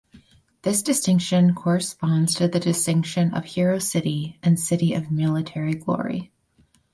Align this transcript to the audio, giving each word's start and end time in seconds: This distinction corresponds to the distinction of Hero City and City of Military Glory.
This 0.63 0.81
distinction 0.81 1.53
corresponds 1.53 2.33
to 2.33 2.47
the 2.47 2.59
distinction 2.59 3.35
of 3.35 3.45
Hero 3.45 3.77
City 3.77 4.39
and 4.41 4.59
City 4.59 4.95
of 4.95 5.11
Military 5.11 5.75
Glory. 5.75 6.31